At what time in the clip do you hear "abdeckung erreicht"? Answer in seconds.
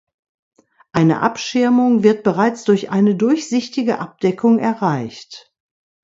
3.99-5.53